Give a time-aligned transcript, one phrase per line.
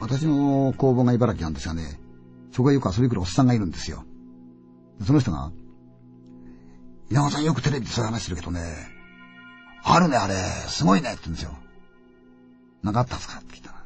[0.00, 2.00] 私の工房が茨城なんですがね、
[2.52, 4.04] そこへよく遊び来るおっさんがいるんですよ。
[5.06, 5.52] その人が、
[7.10, 8.60] 稲川さんよくテレビでそういう話してるけどね、
[9.82, 10.34] あるねあれ、
[10.68, 11.54] すごいねって言うんですよ。
[12.82, 13.38] なかったんですか？
[13.38, 13.76] って聞いたら。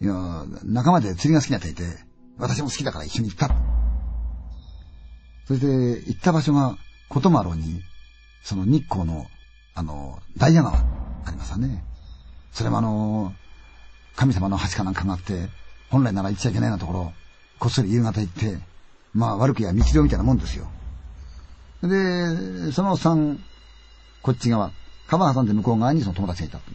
[0.00, 1.84] いや、仲間で釣りが好きなやつがいて、
[2.38, 3.54] 私も好きだから一緒に行った。
[5.48, 6.76] そして行った場所が、
[7.08, 7.80] ことまろうに、
[8.42, 9.26] その日光の、
[9.74, 11.84] あの、ダイヤ川ありますよね。
[12.52, 13.32] それもあの、
[14.16, 15.48] 神様の橋かなんかがあって、
[15.90, 17.12] 本来なら行っちゃいけないようなところ、
[17.58, 18.58] こっそり夕方行って、
[19.14, 20.66] まあ悪くや道量みたいなもんですよ。
[21.82, 23.38] で、その3、
[24.22, 24.72] こっち側、
[25.06, 26.70] 川挟んで向こう側にその友達がいたって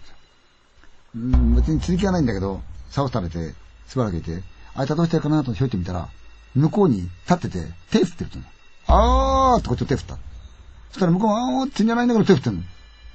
[1.13, 1.41] 言うんですよ。
[1.43, 2.61] うん、別に続きはないんだけど、
[2.91, 3.55] 竿食べて、
[3.87, 4.43] しばらくいて、
[4.75, 6.07] あいつはどうしてるかなとひょいってみたら、
[6.55, 8.37] 向こうに立ってて、手振ってるって
[8.87, 10.17] あーってこっちを手振った。
[10.91, 12.63] そしたら向こうが、あーってんじゃないんだけど手振ってんの。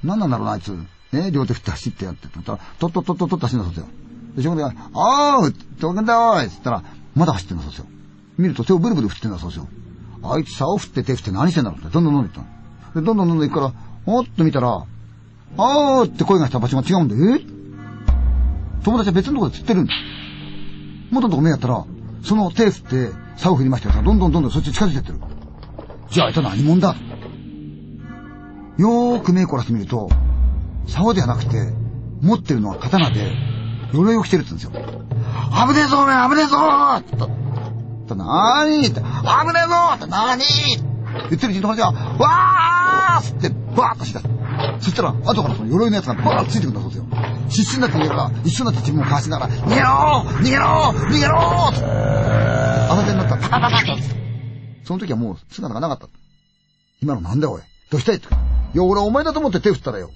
[0.04, 0.77] 何なんだろうな、あいつ。
[1.12, 4.05] ね、両手振って走ってやってって言ったら、とっとっとっとっと走るんだそうですよ。
[4.36, 6.82] で、そこで、あーどけんだよーいって言ったら、
[7.15, 7.87] まだ走ってんだそうですよ。
[8.38, 9.66] 見ると手をブルブル振ってんだそうですよ。
[10.23, 13.01] あいつ竿振って手振って何してんだろうって、どんどんどんどん行ったの。
[13.01, 13.73] で、どんどんどんどん行くから、
[14.06, 14.84] おっと見たら、
[15.59, 17.40] あーって声がした場所が違うんで、え
[18.84, 19.95] 友達は別のとこで釣ってるんだ。
[21.10, 21.84] 元のとこ目やったら、
[22.23, 24.02] その手振って竿振りましたよ。
[24.02, 25.21] どんどんどんどんそっち近づいてってる。
[26.10, 26.95] じゃああいつは何者だ？
[28.78, 30.10] よーく目凝らしてみると、
[30.87, 31.73] 竿ではなくて、
[32.21, 33.32] 持ってるのは刀で、
[33.92, 35.06] 鎧を着てるって言うんですよ。
[35.66, 37.29] 危ねえぞお前危ねえぞーって言っ
[38.09, 38.15] た。
[38.15, 40.45] なーにって、危ねえぞーってなーに
[41.30, 44.28] 言ってるうちに友達が、わーってバーッとしだす。
[44.80, 47.06] そしたら、後からその鎧のやつがバーッとついてくるんだそうですよ。
[47.48, 51.84] 必死になって逃げるから、一緒になって自分をかわしながら、逃げろー逃げろー逃げろーって。
[51.84, 54.16] あの手になったら、パパパパッと。
[54.84, 56.06] その時はもう姿がなかった。
[57.02, 57.62] 今のなんだよおい。
[57.90, 58.26] どうしたいって。
[58.28, 58.30] い
[58.76, 60.10] や、俺はお前だと思って手振ったらよ。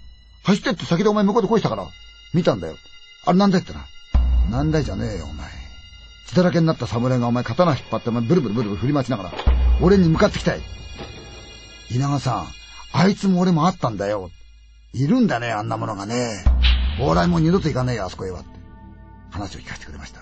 [0.44, 1.86] 走ってって先でお前向こうで恋したから、
[2.34, 2.74] 見たんだよ。
[3.26, 3.86] あれなんだってな。
[4.50, 5.48] なんだいじゃねえよ、お前。
[6.26, 9.32] 血だらけになった侍がお前刀引っ張ってお前ブルブルブルブル振り回しながら、
[9.80, 10.60] 俺に向かってきたい。
[11.90, 12.46] 稲川さん、
[12.92, 14.30] あいつも俺もあったんだよ。
[14.92, 16.45] いるんだね、あんなものがね。
[16.98, 18.48] 往来も二度と行かねえよ、あそこへはって。
[19.30, 20.20] 話を聞かせてくれました。